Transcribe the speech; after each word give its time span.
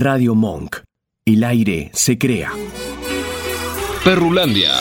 Radio 0.00 0.34
Monk. 0.34 0.76
El 1.26 1.44
aire 1.44 1.90
se 1.92 2.16
crea. 2.16 2.52
Perrulandia, 4.02 4.72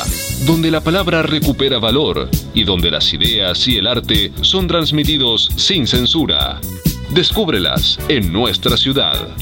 donde 0.46 0.72
la 0.72 0.80
palabra 0.80 1.24
recupera 1.24 1.78
valor 1.78 2.30
y 2.54 2.64
donde 2.64 2.90
las 2.90 3.14
ideas 3.14 3.68
y 3.68 3.76
el 3.78 3.88
arte 3.88 4.32
son 4.40 4.68
transmitidos 4.68 5.50
sin 5.58 5.88
censura. 5.88 6.62
Descúbrelas 7.14 8.00
en 8.08 8.32
nuestra 8.32 8.78
ciudad. 8.78 9.36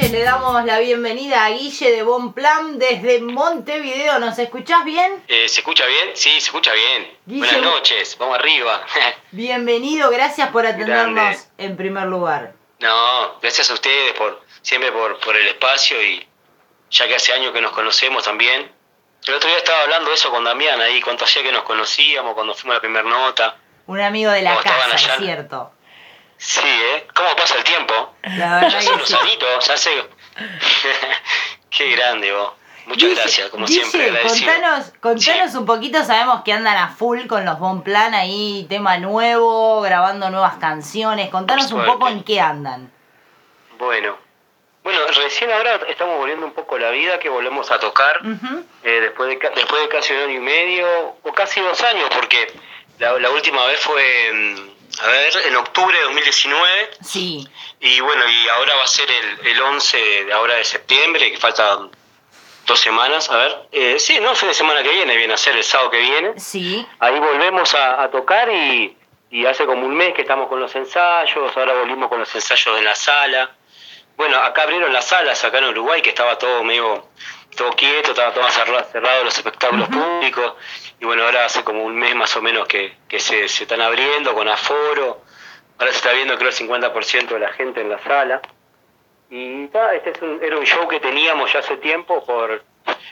Noches, 0.00 0.10
le 0.12 0.22
damos 0.22 0.64
la 0.64 0.78
bienvenida 0.78 1.44
a 1.44 1.50
Guille 1.50 1.90
de 1.90 2.02
Bonplan 2.02 2.78
desde 2.78 3.20
Montevideo. 3.20 4.18
¿Nos 4.18 4.38
escuchás 4.38 4.84
bien? 4.84 5.22
Eh, 5.28 5.48
¿Se 5.48 5.60
escucha 5.60 5.84
bien? 5.86 6.10
Sí, 6.14 6.30
se 6.32 6.46
escucha 6.46 6.72
bien. 6.72 7.18
Guille, 7.26 7.40
Buenas 7.40 7.62
noches, 7.62 8.16
vamos 8.18 8.38
arriba. 8.38 8.82
Bienvenido, 9.30 10.10
gracias 10.10 10.48
por 10.50 10.66
atendernos 10.66 11.14
Grande. 11.14 11.38
en 11.58 11.76
primer 11.76 12.06
lugar. 12.06 12.54
no, 12.78 13.38
gracias 13.40 13.70
a 13.70 13.74
ustedes 13.74 14.14
por 14.14 14.42
siempre 14.62 14.90
por, 14.92 15.18
por 15.20 15.36
el 15.36 15.46
espacio 15.48 16.02
y 16.02 16.26
ya 16.90 17.06
que 17.06 17.16
hace 17.16 17.32
años 17.32 17.52
que 17.52 17.60
nos 17.60 17.72
conocemos 17.72 18.24
también. 18.24 18.72
El 19.26 19.34
otro 19.34 19.48
día 19.48 19.58
estaba 19.58 19.82
hablando 19.82 20.08
de 20.08 20.14
eso 20.14 20.30
con 20.30 20.44
Damián 20.44 20.80
ahí, 20.80 21.00
cuánto 21.02 21.24
hacía 21.24 21.42
que 21.42 21.52
nos 21.52 21.64
conocíamos, 21.64 22.34
cuando 22.34 22.54
fuimos 22.54 22.72
a 22.72 22.76
la 22.76 22.80
primera 22.80 23.08
nota. 23.08 23.56
Un 23.86 24.00
amigo 24.00 24.30
de 24.30 24.42
la 24.42 24.50
¿Cómo 24.50 24.60
estaban 24.62 24.90
casa, 24.90 25.14
es 25.14 25.20
cierto. 25.20 25.72
Sí, 26.40 26.60
¿eh? 26.64 27.06
¿Cómo 27.14 27.36
pasa 27.36 27.56
el 27.58 27.64
tiempo? 27.64 28.14
La 28.22 28.66
Ya 28.66 28.78
unos 28.94 29.06
sí. 29.08 29.14
añitos, 29.20 29.66
ya 29.66 29.74
hace... 29.74 29.90
Qué 31.70 31.90
grande 31.90 32.32
vos. 32.32 32.52
Muchas 32.86 33.14
gracias, 33.14 33.50
como 33.50 33.66
siempre, 33.68 34.06
agradecido. 34.06 34.50
contanos, 34.52 34.92
contanos 35.00 35.52
Sí. 35.52 35.58
un 35.58 35.66
poquito, 35.66 36.02
sabemos 36.02 36.42
que 36.42 36.52
andan 36.52 36.76
a 36.78 36.88
full 36.88 37.26
con 37.26 37.44
los 37.44 37.58
Bonplan 37.58 38.14
ahí, 38.14 38.66
tema 38.70 38.96
nuevo, 38.98 39.82
grabando 39.82 40.30
nuevas 40.30 40.54
canciones. 40.56 41.28
Contanos 41.28 41.70
un 41.72 41.84
poco 41.84 42.08
en 42.08 42.24
qué 42.24 42.40
andan. 42.40 42.90
Bueno, 43.78 44.16
bueno, 44.82 44.98
recién 45.22 45.52
ahora 45.52 45.78
estamos 45.88 46.16
volviendo 46.16 46.46
un 46.46 46.52
poco 46.52 46.78
la 46.78 46.90
vida, 46.90 47.18
que 47.18 47.28
volvemos 47.28 47.70
a 47.70 47.78
tocar. 47.78 48.20
Eh, 48.82 49.00
después, 49.02 49.28
de, 49.28 49.50
después 49.54 49.82
de 49.82 49.88
casi 49.88 50.14
un 50.14 50.20
año 50.22 50.32
y 50.36 50.40
medio, 50.40 51.16
o 51.22 51.32
casi 51.34 51.60
dos 51.60 51.80
años, 51.82 52.08
porque 52.14 52.46
la, 52.98 53.12
la 53.18 53.30
última 53.30 53.64
vez 53.66 53.78
fue, 53.78 54.28
en, 54.28 54.74
a 55.02 55.06
ver, 55.06 55.32
en 55.46 55.56
octubre 55.56 55.96
de 55.96 56.04
2019, 56.04 56.90
Sí, 57.02 57.46
y 57.80 58.00
bueno, 58.00 58.28
y 58.28 58.48
ahora 58.48 58.74
va 58.76 58.84
a 58.84 58.86
ser 58.88 59.08
el, 59.10 59.46
el 59.46 59.60
11 59.62 60.24
de 60.26 60.32
ahora 60.32 60.54
de 60.56 60.64
septiembre, 60.64 61.30
que 61.30 61.38
faltan 61.38 61.90
dos 62.66 62.78
semanas, 62.80 63.30
a 63.30 63.36
ver, 63.36 63.56
eh, 63.72 63.96
sí, 63.98 64.18
no, 64.20 64.34
fin 64.34 64.48
de 64.48 64.54
semana 64.54 64.82
que 64.82 64.90
viene, 64.90 65.16
viene 65.16 65.34
a 65.34 65.36
ser 65.36 65.56
el 65.56 65.64
sábado 65.64 65.90
que 65.90 66.00
viene. 66.00 66.38
sí. 66.38 66.86
Ahí 67.00 67.18
volvemos 67.18 67.74
a, 67.74 68.02
a 68.02 68.10
tocar 68.10 68.50
y, 68.50 68.96
y 69.30 69.46
hace 69.46 69.64
como 69.66 69.86
un 69.86 69.94
mes 69.96 70.12
que 70.14 70.22
estamos 70.22 70.48
con 70.48 70.60
los 70.60 70.74
ensayos, 70.74 71.56
ahora 71.56 71.72
volvimos 71.74 72.08
con 72.08 72.20
los 72.20 72.34
ensayos 72.34 72.78
en 72.78 72.84
la 72.84 72.94
sala. 72.94 73.56
Bueno, 74.16 74.36
acá 74.38 74.64
abrieron 74.64 74.92
las 74.92 75.06
salas, 75.06 75.42
acá 75.44 75.58
en 75.58 75.64
Uruguay, 75.66 76.02
que 76.02 76.10
estaba 76.10 76.36
todo 76.36 76.62
medio, 76.62 77.08
todo 77.56 77.70
quieto, 77.72 78.10
estaba 78.10 78.32
todo 78.32 78.48
cerrado, 78.50 78.84
cerrado 78.90 79.24
los 79.24 79.36
espectáculos 79.36 79.88
públicos. 79.88 80.54
Y 81.00 81.04
bueno, 81.04 81.24
ahora 81.24 81.44
hace 81.46 81.62
como 81.64 81.84
un 81.84 81.96
mes 81.96 82.14
más 82.14 82.34
o 82.36 82.42
menos 82.42 82.66
que, 82.68 82.96
que 83.08 83.18
se, 83.20 83.48
se 83.48 83.64
están 83.64 83.80
abriendo 83.80 84.34
con 84.34 84.48
aforo. 84.48 85.22
Ahora 85.78 85.92
se 85.92 85.98
está 85.98 86.12
viendo 86.12 86.36
creo 86.36 86.50
el 86.50 86.54
50% 86.56 87.28
de 87.28 87.38
la 87.38 87.52
gente 87.52 87.80
en 87.80 87.90
la 87.90 87.98
sala. 88.02 88.40
Y 89.30 89.66
ta, 89.68 89.94
este 89.94 90.10
es 90.10 90.22
un- 90.22 90.40
era 90.42 90.58
un 90.58 90.64
show 90.66 90.86
que 90.88 91.00
teníamos 91.00 91.52
ya 91.52 91.60
hace 91.60 91.76
tiempo 91.76 92.24
por 92.24 92.62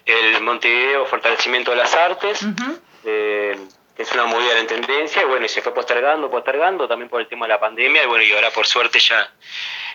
el 0.04 0.40
Montevideo 0.42 1.06
Fortalecimiento 1.06 1.70
de 1.70 1.76
las 1.76 1.94
Artes 1.94 2.42
Ujú. 2.42 2.78
eh, 3.04 3.56
que 3.94 4.02
es 4.02 4.12
una 4.12 4.24
movida 4.26 4.48
de 4.50 4.54
la 4.54 4.60
intendencia, 4.60 5.22
y 5.22 5.24
bueno, 5.24 5.44
y 5.46 5.48
se 5.48 5.60
fue 5.60 5.74
postergando, 5.74 6.30
postergando, 6.30 6.86
también 6.86 7.08
por 7.08 7.20
el 7.20 7.26
tema 7.26 7.46
de 7.46 7.54
la 7.54 7.60
pandemia, 7.60 8.04
y 8.04 8.06
bueno, 8.06 8.22
y 8.24 8.32
ahora 8.32 8.50
por 8.52 8.64
suerte 8.66 8.98
ya 9.00 9.28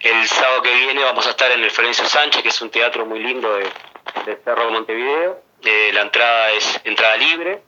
el 0.02 0.28
sábado 0.28 0.62
que 0.62 0.74
viene 0.76 1.02
vamos 1.04 1.26
a 1.26 1.30
estar 1.30 1.50
en 1.52 1.64
el 1.64 1.72
Florencio 1.72 2.06
Sánchez, 2.06 2.42
que 2.44 2.50
es 2.50 2.62
un 2.62 2.70
teatro 2.70 3.06
muy 3.06 3.20
lindo 3.20 3.56
de, 3.56 3.66
de 4.26 4.38
Cerro 4.44 4.66
de 4.66 4.72
Montevideo, 4.72 5.40
Eh, 5.66 5.92
la 5.94 6.02
entrada 6.02 6.52
es 6.52 6.82
entrada 6.84 7.16
libre, 7.16 7.62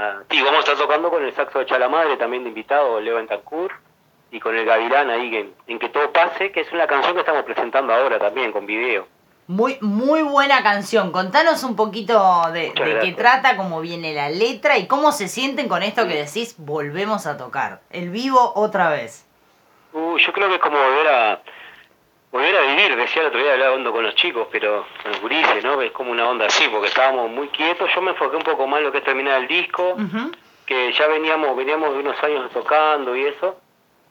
Ah, 0.00 0.22
y 0.30 0.40
vamos 0.42 0.58
a 0.58 0.60
estar 0.60 0.76
tocando 0.76 1.10
con 1.10 1.24
el 1.24 1.34
saxo 1.34 1.58
de 1.58 1.66
Chalamadre, 1.66 2.16
también 2.16 2.44
de 2.44 2.50
invitado, 2.50 3.00
Leo 3.00 3.16
Bentancur, 3.16 3.72
y 4.30 4.38
con 4.38 4.56
el 4.56 4.64
Gavilán 4.64 5.10
ahí, 5.10 5.52
en 5.66 5.78
Que 5.80 5.88
Todo 5.88 6.12
Pase, 6.12 6.52
que 6.52 6.60
es 6.60 6.72
una 6.72 6.86
canción 6.86 7.14
que 7.14 7.20
estamos 7.20 7.42
presentando 7.42 7.92
ahora 7.92 8.16
también, 8.20 8.52
con 8.52 8.64
video. 8.64 9.08
Muy, 9.48 9.76
muy 9.80 10.22
buena 10.22 10.62
canción. 10.62 11.10
Contanos 11.10 11.64
un 11.64 11.74
poquito 11.74 12.42
de, 12.52 12.72
qué 12.74 13.12
trata, 13.16 13.56
cómo 13.56 13.80
viene 13.80 14.14
la 14.14 14.28
letra 14.28 14.78
y 14.78 14.86
cómo 14.86 15.10
se 15.10 15.26
sienten 15.26 15.68
con 15.68 15.82
esto 15.82 16.06
que 16.06 16.14
decís, 16.14 16.54
volvemos 16.58 17.26
a 17.26 17.36
tocar. 17.36 17.80
El 17.90 18.10
vivo 18.10 18.52
otra 18.54 18.90
vez. 18.90 19.26
Uh, 19.94 20.16
yo 20.18 20.32
creo 20.32 20.48
que 20.48 20.56
es 20.56 20.60
como 20.60 20.76
volver 20.78 21.08
a 21.08 21.42
volver 22.38 22.56
a 22.56 22.62
vivir, 22.62 22.96
decía 22.96 23.22
el 23.22 23.28
otro 23.28 23.40
día 23.40 23.52
hablando 23.54 23.92
con 23.92 24.04
los 24.04 24.14
chicos, 24.14 24.46
pero 24.52 24.86
con 25.02 25.10
los 25.10 25.20
gurises, 25.20 25.64
¿no? 25.64 25.82
Es 25.82 25.90
como 25.90 26.12
una 26.12 26.28
onda 26.28 26.46
así, 26.46 26.68
porque 26.68 26.86
estábamos 26.86 27.30
muy 27.30 27.48
quietos. 27.48 27.90
Yo 27.92 28.00
me 28.00 28.12
enfoqué 28.12 28.36
un 28.36 28.44
poco 28.44 28.66
más 28.68 28.78
en 28.78 28.86
lo 28.86 28.92
que 28.92 28.98
es 28.98 29.04
terminar 29.04 29.40
el 29.40 29.48
disco, 29.48 29.96
que 30.64 30.92
ya 30.92 31.08
veníamos 31.08 31.56
veníamos 31.56 31.94
de 31.94 31.98
unos 31.98 32.22
años 32.22 32.48
tocando 32.52 33.16
y 33.16 33.24
eso. 33.24 33.56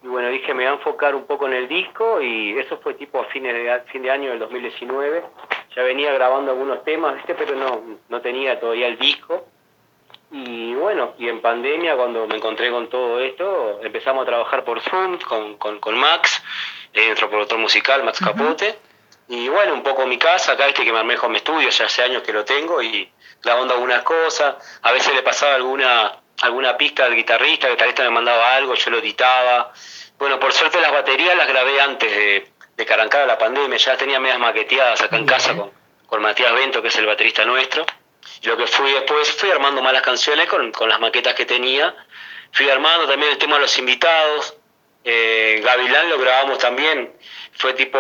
Y 0.04 0.08
bueno, 0.08 0.28
dije, 0.28 0.54
me 0.54 0.64
voy 0.64 0.72
a 0.72 0.76
enfocar 0.76 1.16
un 1.16 1.26
poco 1.26 1.48
en 1.48 1.54
el 1.54 1.68
disco 1.70 2.22
y 2.22 2.58
eso 2.60 2.78
fue 2.80 2.96
tipo 2.96 3.20
a 3.20 3.26
fines 3.26 3.54
de, 3.54 3.72
a 3.72 3.80
fin 3.82 4.04
de 4.04 4.12
año 4.12 4.30
del 4.32 4.40
2019. 4.40 5.24
Ya 5.76 5.84
venía 5.84 6.12
grabando 6.12 6.52
algunos 6.52 6.84
temas, 6.84 7.16
¿viste? 7.16 7.34
Pero 7.34 7.56
no, 7.56 7.82
no 8.10 8.22
tenía 8.22 8.60
todavía 8.60 8.88
el 8.88 8.98
disco. 8.98 9.46
Y 10.32 10.74
bueno, 10.76 11.14
y 11.18 11.30
en 11.30 11.42
pandemia, 11.42 11.96
cuando 11.96 12.28
me 12.28 12.36
encontré 12.36 12.70
con 12.70 12.90
todo 12.90 13.22
esto, 13.22 13.80
empezamos 13.82 14.24
a 14.24 14.26
trabajar 14.26 14.66
por 14.66 14.82
Zoom 14.82 15.18
con, 15.20 15.56
con, 15.56 15.80
con 15.80 15.98
Max, 15.98 16.44
nuestro 17.06 17.30
productor 17.30 17.60
musical, 17.60 18.04
Max 18.04 18.20
Capote. 18.20 18.80
Y 19.30 19.48
bueno, 19.50 19.74
un 19.74 19.84
poco 19.84 20.06
mi 20.06 20.18
casa, 20.18 20.54
acá 20.54 20.66
viste 20.66 20.84
que 20.84 20.92
me 20.92 21.00
armé 21.00 21.18
con 21.18 21.32
mi 21.32 21.38
estudio, 21.38 21.70
ya 21.70 21.86
hace 21.86 22.02
años 22.02 22.24
que 22.24 22.34
lo 22.34 22.46
tengo 22.46 22.82
y 22.82 23.12
grabando 23.44 23.74
algunas 23.74 24.02
cosas. 24.04 24.56
A 24.82 24.92
veces 24.92 25.14
le 25.14 25.22
pasaba 25.22 25.56
alguna 25.56 26.20
alguna 26.42 26.78
pista 26.78 27.06
al 27.06 27.16
guitarrista, 27.16 27.68
el 27.68 27.74
guitarrista 27.74 28.04
me 28.04 28.12
mandaba 28.12 28.56
algo, 28.56 28.74
yo 28.76 28.92
lo 28.92 29.00
editaba. 29.00 29.74
Bueno, 30.18 30.40
por 30.40 30.54
suerte 30.54 30.80
las 30.80 30.92
baterías 30.92 31.36
las 31.36 31.48
grabé 31.48 31.82
antes 31.82 32.10
de, 32.10 32.52
de 32.76 32.86
que 32.86 32.94
arrancara 32.94 33.26
la 33.26 33.38
pandemia, 33.38 33.78
ya 33.78 33.92
las 33.92 34.00
tenía 34.00 34.20
medias 34.20 34.40
maqueteadas 34.40 35.02
acá 35.02 35.18
en 35.18 35.26
Bien. 35.26 35.38
casa 35.38 35.56
con, 35.56 35.72
con 36.06 36.22
Matías 36.22 36.54
Bento, 36.54 36.82
que 36.82 36.90
es 36.90 36.96
el 36.98 37.06
baterista 37.06 37.44
nuestro. 37.46 37.86
Y 38.42 38.48
lo 38.48 38.58
que 38.58 38.68
fui 38.68 38.92
después, 38.92 39.32
fui 39.32 39.50
armando 39.50 39.82
más 39.82 39.94
las 39.94 40.02
canciones 40.02 40.48
con, 40.48 40.72
con 40.72 40.90
las 40.90 41.00
maquetas 41.00 41.34
que 41.34 41.46
tenía. 41.46 41.96
Fui 42.52 42.70
armando 42.70 43.08
también 43.08 43.32
el 43.32 43.38
tema 43.38 43.56
de 43.56 43.62
los 43.62 43.78
invitados. 43.78 44.57
Eh, 45.04 45.62
Gavilán 45.64 46.10
lo 46.10 46.20
grabamos 46.20 46.58
también. 46.58 47.14
Fue 47.54 47.74
tipo. 47.74 47.98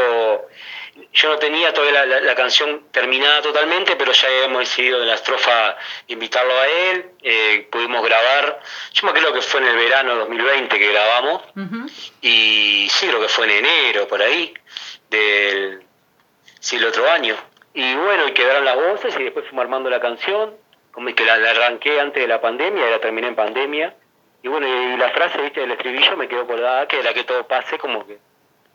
Yo 1.13 1.30
no 1.30 1.38
tenía 1.38 1.72
todavía 1.74 2.00
la, 2.00 2.06
la- 2.08 2.22
la 2.22 2.35
canción 2.35 2.88
terminada 2.91 3.41
totalmente, 3.44 3.96
pero 3.96 4.12
ya 4.12 4.28
habíamos 4.28 4.62
decidido 4.62 5.00
en 5.02 5.07
la 5.07 5.13
estrofa 5.13 5.78
invitarlo 6.07 6.57
a 6.59 6.68
él. 6.68 7.12
Eh, 7.22 7.68
pudimos 7.72 8.03
grabar. 8.03 8.59
Yo 8.94 9.06
me 9.07 9.13
creo 9.13 9.31
que 9.31 9.41
fue 9.41 9.59
en 9.62 9.68
el 9.68 9.78
verano 9.78 10.13
de 10.13 10.19
2020 10.22 10.80
que 10.80 10.91
grabamos. 10.91 11.44
Y 12.22 12.88
sí, 12.90 13.07
creo 13.07 13.22
que 13.22 13.28
fue 13.30 13.46
en 13.46 13.52
enero, 13.66 14.07
por 14.07 14.22
ahí, 14.24 14.53
del 15.09 15.84
sí, 16.59 16.78
el 16.78 16.86
otro 16.86 17.09
año. 17.09 17.36
Y 17.75 17.94
bueno, 17.96 18.28
y 18.28 18.31
quedaron 18.34 18.66
las 18.66 18.75
voces 18.75 19.16
y 19.19 19.24
después 19.24 19.46
fuimos 19.46 19.63
armando 19.63 19.90
la 19.91 20.00
canción, 20.02 20.56
como 20.91 21.13
que 21.13 21.24
la, 21.25 21.38
la 21.38 21.52
arranqué 21.52 22.00
antes 22.00 22.22
de 22.24 22.28
la 22.28 22.41
pandemia 22.41 22.88
y 22.88 22.91
la 22.91 23.00
terminé 23.00 23.28
en 23.28 23.36
pandemia. 23.36 23.96
Y 24.44 24.48
bueno, 24.48 24.68
y 24.68 24.98
la 24.98 25.09
frase, 25.12 25.42
viste, 25.42 25.62
del 25.62 25.72
estribillo 25.72 26.16
me 26.18 26.28
quedó 26.28 26.42
acordada 26.42 26.88
que 26.88 27.00
era 27.00 27.14
que 27.14 27.24
todo 27.24 27.46
pase 27.48 27.78
como 27.78 28.06
que, 28.06 28.18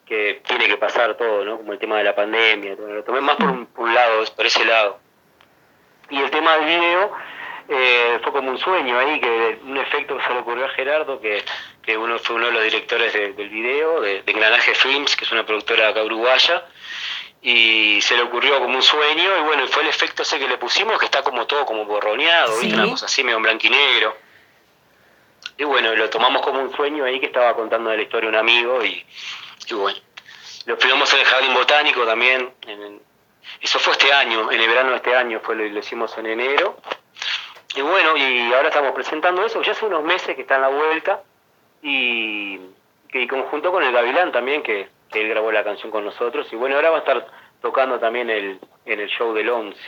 que 0.04 0.42
tiene 0.46 0.66
que 0.66 0.76
pasar 0.76 1.16
todo, 1.16 1.44
¿no? 1.44 1.56
Como 1.58 1.72
el 1.72 1.78
tema 1.78 1.98
de 1.98 2.04
la 2.04 2.14
pandemia. 2.14 2.76
todo. 2.76 2.88
Lo 2.92 3.04
tomé 3.04 3.20
más 3.20 3.36
por 3.36 3.46
un, 3.48 3.66
por 3.66 3.84
un 3.86 3.94
lado, 3.94 4.24
por 4.36 4.44
ese 4.46 4.64
lado. 4.64 4.98
Y 6.10 6.20
el 6.20 6.30
tema 6.30 6.56
del 6.56 6.66
video 6.66 7.12
eh, 7.68 8.18
fue 8.22 8.32
como 8.32 8.50
un 8.50 8.58
sueño 8.58 8.98
ahí, 8.98 9.20
que 9.20 9.60
un 9.64 9.76
efecto 9.78 10.16
que 10.18 10.24
se 10.24 10.32
le 10.34 10.40
ocurrió 10.40 10.66
a 10.66 10.70
Gerardo, 10.70 11.20
que, 11.20 11.42
que 11.82 11.96
uno 11.96 12.18
fue 12.18 12.36
uno 12.36 12.46
de 12.46 12.52
los 12.52 12.64
directores 12.64 13.12
de- 13.14 13.32
del 13.32 13.48
video, 13.48 14.00
de, 14.00 14.22
de 14.22 14.32
Engranaje 14.32 14.74
Films, 14.74 15.16
que 15.16 15.24
es 15.24 15.32
una 15.32 15.46
productora 15.46 15.88
acá 15.88 16.02
uruguaya, 16.02 16.64
y 17.40 18.00
se 18.02 18.14
le 18.16 18.22
ocurrió 18.22 18.58
como 18.58 18.74
un 18.76 18.82
sueño, 18.82 19.38
y 19.38 19.42
bueno, 19.42 19.66
fue 19.68 19.84
el 19.84 19.88
efecto 19.88 20.22
ese 20.22 20.38
que 20.38 20.48
le 20.48 20.58
pusimos, 20.58 20.98
que 20.98 21.06
está 21.06 21.22
como 21.22 21.46
todo 21.46 21.64
como 21.64 21.84
borroneado, 21.86 22.50
¿viste? 22.58 22.68
Sí. 22.68 22.74
una 22.74 22.90
cosa 22.90 23.06
así 23.06 23.24
medio 23.24 23.36
en 23.38 23.42
blanco 23.44 23.66
y 25.62 25.64
bueno, 25.64 25.94
lo 25.94 26.10
tomamos 26.10 26.42
como 26.42 26.58
un 26.58 26.74
sueño 26.74 27.04
ahí 27.04 27.20
que 27.20 27.26
estaba 27.26 27.54
contando 27.54 27.90
de 27.90 27.96
la 27.96 28.02
historia 28.02 28.28
un 28.28 28.34
amigo, 28.34 28.84
y, 28.84 29.04
bueno. 29.70 29.96
Lo 30.66 30.76
filmamos 30.76 31.12
en 31.14 31.20
el 31.20 31.26
Jardín 31.26 31.54
Botánico 31.54 32.04
también, 32.04 32.52
eso 33.60 33.78
fue 33.78 33.92
este 33.92 34.12
año, 34.12 34.50
en 34.50 34.60
el 34.60 34.68
verano 34.68 34.90
de 34.90 34.96
este 34.96 35.14
año, 35.14 35.38
fue 35.40 35.54
lo, 35.54 35.64
lo 35.64 35.78
hicimos 35.78 36.18
en 36.18 36.26
enero. 36.26 36.78
Y 37.76 37.80
bueno, 37.80 38.16
y 38.16 38.52
ahora 38.52 38.68
estamos 38.68 38.90
presentando 38.90 39.44
eso, 39.44 39.62
ya 39.62 39.70
hace 39.70 39.86
unos 39.86 40.02
meses 40.02 40.34
que 40.34 40.42
está 40.42 40.56
en 40.56 40.62
la 40.62 40.68
vuelta, 40.68 41.22
y, 41.80 42.58
y 43.12 43.26
conjunto 43.28 43.70
con 43.70 43.84
el 43.84 43.92
Gavilán 43.92 44.32
también, 44.32 44.64
que, 44.64 44.88
que 45.12 45.20
él 45.20 45.28
grabó 45.28 45.52
la 45.52 45.62
canción 45.62 45.92
con 45.92 46.04
nosotros, 46.04 46.52
y 46.52 46.56
bueno, 46.56 46.74
ahora 46.74 46.90
va 46.90 46.96
a 46.96 47.00
estar 47.00 47.26
tocando 47.60 48.00
también 48.00 48.30
el, 48.30 48.58
en 48.84 49.00
el 49.00 49.08
show 49.08 49.32
del 49.32 49.48
11. 49.48 49.78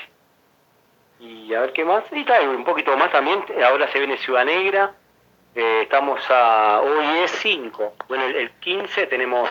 Y 1.18 1.52
a 1.52 1.62
ver 1.62 1.72
qué 1.72 1.84
más, 1.84 2.04
y 2.12 2.24
tal, 2.24 2.48
un 2.48 2.64
poquito 2.64 2.96
más 2.96 3.10
también, 3.10 3.44
ahora 3.64 3.90
se 3.90 3.98
viene 3.98 4.18
Ciudad 4.18 4.44
Negra, 4.44 4.94
Eh, 5.54 5.82
estamos 5.82 6.20
a. 6.30 6.80
Hoy 6.80 7.20
es 7.22 7.30
5. 7.30 7.94
Bueno, 8.08 8.24
el, 8.24 8.50
15 8.50 9.06
tenemos 9.06 9.48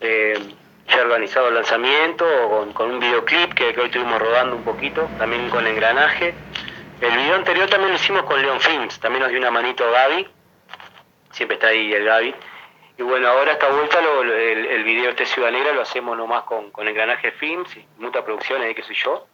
eh, 0.00 0.38
ya 0.86 1.00
organizado 1.00 1.48
el 1.48 1.54
lanzamiento 1.54 2.26
con, 2.74 2.90
un 2.90 3.00
videoclip 3.00 3.54
que, 3.54 3.68
hoy 3.68 3.86
estuvimos 3.86 4.20
rodando 4.20 4.56
un 4.56 4.62
poquito, 4.62 5.08
también 5.18 5.48
con 5.48 5.66
engranaje. 5.66 6.34
El 7.00 7.16
video 7.16 7.34
anterior 7.34 7.68
también 7.68 7.90
lo 7.90 7.96
hicimos 7.96 8.24
con 8.24 8.40
Leon 8.42 8.60
Films, 8.60 9.00
también 9.00 9.22
nos 9.22 9.30
dio 9.30 9.38
una 9.38 9.50
manito 9.50 9.90
Gaby. 9.90 10.28
Siempre 11.30 11.54
está 11.54 11.68
ahí 11.68 11.92
el 11.94 12.04
Gaby. 12.04 12.34
Y 12.98 13.02
bueno, 13.02 13.28
ahora 13.28 13.52
esta 13.52 13.70
vuelta 13.70 14.00
el, 14.00 14.30
el, 14.66 14.84
video 14.84 15.10
este 15.10 15.24
Ciudad 15.24 15.50
Negra 15.50 15.72
lo 15.72 15.80
hacemos 15.80 16.16
nomás 16.16 16.42
con, 16.42 16.70
con 16.70 16.86
Engranaje 16.86 17.32
Films 17.32 17.74
y 17.74 17.86
Muta 17.96 18.22
Producciones, 18.22 18.66
ahí 18.66 18.74
que 18.74 18.82
soy 18.82 18.96
yo. 18.96 19.26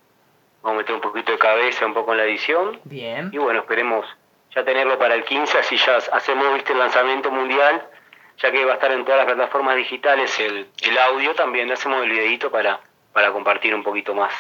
Vamos 0.63 0.77
a 0.77 0.79
meter 0.79 0.95
un 0.95 1.01
poquito 1.01 1.33
de 1.33 1.39
cabeza 1.39 1.85
un 1.85 1.95
poco 1.95 2.13
en 2.13 2.19
la 2.19 2.25
edición. 2.25 2.81
Bien. 2.85 3.31
Y 3.33 3.39
bueno, 3.39 3.61
esperemos 3.61 4.07
ya 4.55 4.65
tenerlo 4.65 4.99
para 4.99 5.15
el 5.15 5.25
15, 5.25 5.59
así 5.59 5.77
ya 5.77 5.97
hacemos 5.97 6.55
¿viste, 6.55 6.73
el 6.73 6.79
lanzamiento 6.79 7.31
mundial, 7.31 7.87
ya 8.39 8.51
que 8.51 8.65
va 8.65 8.73
a 8.73 8.75
estar 8.75 8.93
en 8.93 9.05
todas 9.05 9.19
las 9.19 9.35
plataformas 9.35 9.77
digitales 9.77 10.39
el, 10.41 10.69
el 10.83 10.99
audio, 10.99 11.35
también 11.35 11.71
hacemos 11.71 12.03
el 12.03 12.11
videito 12.11 12.51
para, 12.51 12.81
para 13.13 13.33
compartir 13.33 13.75
un 13.75 13.83
poquito 13.83 14.15
más. 14.15 14.33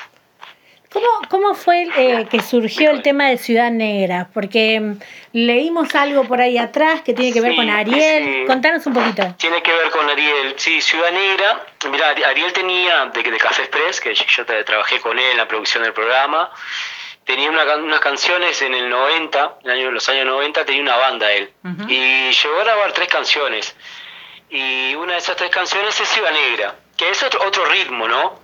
¿Cómo, 0.90 1.06
cómo 1.28 1.54
fue 1.54 1.86
eh, 1.96 2.26
que 2.30 2.40
surgió 2.40 2.90
el 2.90 3.02
tema 3.02 3.26
de 3.28 3.36
Ciudad 3.36 3.70
Negra? 3.70 4.28
Porque 4.32 4.80
mm, 4.80 4.98
leímos 5.32 5.94
algo 5.94 6.24
por 6.24 6.40
ahí 6.40 6.56
atrás 6.56 7.02
que 7.02 7.12
tiene 7.12 7.32
que 7.32 7.42
ver 7.42 7.54
con 7.54 7.68
Ariel. 7.68 8.46
Contanos 8.46 8.86
un 8.86 8.94
poquito. 8.94 9.34
Tiene 9.36 9.62
que 9.62 9.70
ver 9.70 9.90
con 9.90 10.08
Ariel. 10.08 10.54
Sí, 10.56 10.80
Ciudad 10.80 11.10
Negra. 11.12 11.66
Mira, 11.90 12.08
Ariel 12.08 12.52
tenía 12.54 13.04
de, 13.06 13.22
de 13.22 13.36
Café 13.36 13.64
Express, 13.64 14.00
que 14.00 14.14
yo 14.14 14.46
trabajé 14.46 14.98
con 15.00 15.18
él 15.18 15.24
en 15.32 15.36
la 15.36 15.46
producción 15.46 15.82
del 15.82 15.92
programa. 15.92 16.50
Tenía 17.28 17.50
unas 17.50 18.00
canciones 18.00 18.62
en 18.62 18.72
el 18.72 18.88
90, 18.88 19.58
en 19.62 19.70
año, 19.70 19.90
los 19.90 20.08
años 20.08 20.24
90, 20.24 20.64
tenía 20.64 20.80
una 20.80 20.96
banda 20.96 21.30
él. 21.30 21.52
Y 21.86 22.30
llegó 22.30 22.58
a 22.58 22.64
grabar 22.64 22.92
tres 22.92 23.08
canciones. 23.08 23.76
Y 24.48 24.94
una 24.94 25.12
de 25.12 25.18
esas 25.18 25.36
tres 25.36 25.50
canciones 25.50 26.00
es 26.00 26.08
Ciudad 26.08 26.30
Negra, 26.30 26.76
que 26.96 27.10
es 27.10 27.22
otro, 27.22 27.46
otro 27.46 27.66
ritmo, 27.66 28.08
¿no? 28.08 28.40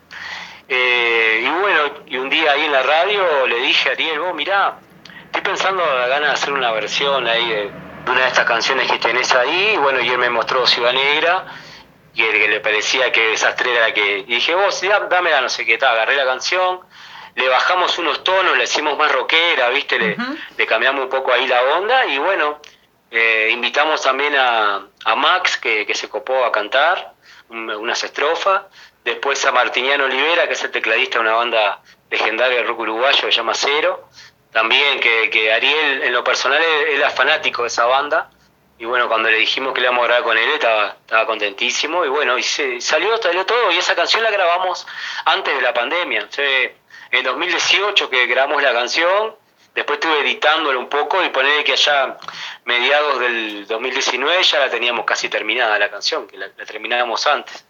Eh, 0.68 1.44
y 1.46 1.60
bueno, 1.62 1.94
y 2.04 2.18
un 2.18 2.28
día 2.28 2.52
ahí 2.52 2.66
en 2.66 2.72
la 2.72 2.82
radio 2.82 3.46
le 3.46 3.58
dije 3.60 3.88
a 3.88 3.92
Ariel, 3.92 4.20
vos 4.20 4.34
mirá, 4.34 4.76
estoy 5.24 5.40
pensando 5.40 5.82
la 5.82 6.06
gana 6.06 6.26
de 6.26 6.32
hacer 6.34 6.52
una 6.52 6.70
versión 6.72 7.26
ahí 7.26 7.48
de 7.48 7.70
una 8.06 8.20
de 8.20 8.28
estas 8.28 8.44
canciones 8.44 8.92
que 8.92 8.98
tenés 8.98 9.34
ahí, 9.34 9.72
y 9.72 9.76
bueno, 9.78 10.02
y 10.02 10.10
él 10.10 10.18
me 10.18 10.28
mostró 10.28 10.66
Ciudad 10.66 10.92
Negra, 10.92 11.46
y 12.12 12.22
el 12.22 12.32
que 12.32 12.48
le 12.48 12.60
parecía 12.60 13.10
que 13.10 13.32
esa 13.32 13.48
estrella 13.48 13.86
era 13.86 13.94
que, 13.94 14.18
y 14.18 14.24
dije, 14.24 14.54
vos, 14.54 14.78
dame 15.08 15.30
la 15.30 15.40
no 15.40 15.48
sé 15.48 15.64
qué, 15.64 15.78
tal, 15.78 15.96
agarré 15.96 16.16
la 16.16 16.26
canción, 16.26 16.80
le 17.34 17.48
bajamos 17.48 17.98
unos 17.98 18.22
tonos, 18.22 18.56
le 18.56 18.64
hicimos 18.64 18.96
más 18.96 19.10
rockera, 19.12 19.68
viste, 19.70 19.98
le, 19.98 20.16
le 20.56 20.66
cambiamos 20.66 21.04
un 21.04 21.10
poco 21.10 21.32
ahí 21.32 21.46
la 21.46 21.62
onda, 21.62 22.06
y 22.06 22.18
bueno, 22.18 22.60
eh, 23.10 23.48
invitamos 23.52 24.02
también 24.02 24.34
a, 24.36 24.86
a 25.04 25.16
Max, 25.16 25.56
que, 25.56 25.86
que 25.86 25.94
se 25.94 26.08
copó 26.08 26.44
a 26.44 26.52
cantar 26.52 27.14
unas 27.48 28.02
estrofas, 28.02 28.62
Después 29.04 29.44
a 29.44 29.52
Martiniano 29.52 30.04
Olivera, 30.04 30.46
que 30.46 30.54
es 30.54 30.64
el 30.64 30.70
tecladista 30.70 31.18
de 31.18 31.24
una 31.24 31.34
banda 31.34 31.82
legendaria 32.10 32.56
de 32.58 32.64
rock 32.64 32.80
uruguayo 32.80 33.20
que 33.20 33.32
se 33.32 33.36
llama 33.36 33.52
Cero. 33.54 34.08
También 34.50 34.98
que, 34.98 35.52
Ariel, 35.52 36.04
en 36.04 36.12
lo 36.12 36.24
personal, 36.24 36.62
era 36.62 37.10
fanático 37.10 37.62
de 37.62 37.68
esa 37.68 37.84
banda. 37.84 38.30
Y 38.78 38.86
bueno, 38.86 39.06
cuando 39.06 39.28
le 39.28 39.36
dijimos 39.36 39.74
que 39.74 39.82
le 39.82 39.88
íbamos 39.88 40.04
a 40.04 40.06
grabar 40.06 40.24
con 40.24 40.38
él, 40.38 40.48
estaba, 40.52 40.96
estaba 41.00 41.26
contentísimo. 41.26 42.02
Y 42.06 42.08
bueno, 42.08 42.38
y 42.38 42.42
se, 42.42 42.80
salió, 42.80 43.14
salió 43.18 43.44
todo. 43.44 43.70
Y 43.72 43.76
esa 43.76 43.94
canción 43.94 44.22
la 44.22 44.30
grabamos 44.30 44.86
antes 45.26 45.54
de 45.54 45.60
la 45.60 45.74
pandemia. 45.74 46.26
En 47.18 47.24
2018 47.24 48.10
que 48.10 48.26
grabamos 48.26 48.62
la 48.62 48.72
canción, 48.72 49.34
después 49.74 49.98
estuve 49.98 50.20
editándolo 50.20 50.78
un 50.78 50.88
poco 50.88 51.22
y 51.24 51.28
ponerle 51.30 51.64
que 51.64 51.72
allá 51.72 52.16
mediados 52.64 53.20
del 53.20 53.66
2019 53.66 54.42
ya 54.42 54.58
la 54.60 54.70
teníamos 54.70 55.04
casi 55.04 55.28
terminada 55.28 55.78
la 55.78 55.90
canción, 55.90 56.26
que 56.26 56.36
la, 56.36 56.50
terminábamos 56.50 57.26
antes. 57.26 57.64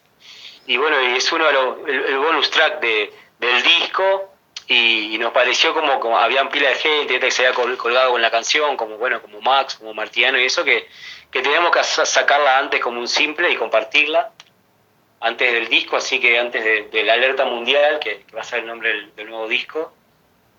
Y 0.67 0.77
bueno, 0.77 0.99
es 0.99 1.31
uno 1.33 1.47
de 1.47 1.53
los, 1.53 1.89
el, 1.89 2.19
bonus 2.19 2.51
track 2.51 2.81
de, 2.81 3.13
del 3.39 3.63
disco 3.63 4.31
y, 4.67 5.19
nos 5.19 5.33
pareció 5.33 5.75
como, 5.75 6.01
como 6.01 6.19
habían 6.19 6.49
pila 6.49 6.71
de 6.71 6.75
gente 6.77 7.21
que 7.21 7.31
se 7.31 7.47
había 7.47 7.77
colgado 7.77 8.13
con 8.13 8.23
la 8.23 8.31
canción, 8.31 8.77
como 8.77 8.97
bueno, 8.97 9.21
como 9.21 9.41
Max, 9.41 9.77
como 9.77 9.93
Martiano 9.95 10.39
y 10.39 10.45
eso, 10.45 10.65
que, 10.65 10.89
que 11.31 11.43
teníamos 11.43 11.71
que 11.71 11.85
sacarla 11.85 12.59
antes 12.59 12.81
como 12.81 13.01
un 13.01 13.09
simple 13.09 13.51
y 13.51 13.57
compartirla 13.57 14.33
antes 15.25 15.51
del 15.55 15.69
disco, 15.69 15.97
así 15.97 16.21
que 16.21 16.39
antes 16.39 16.63
de, 16.63 17.03
la 17.03 17.15
alerta 17.15 17.47
mundial, 17.47 17.99
que, 17.99 18.25
va 18.37 18.43
a 18.43 18.45
ser 18.45 18.61
el 18.61 18.67
nombre 18.67 19.09
del, 19.17 19.31
nuevo 19.31 19.49
disco, 19.49 19.91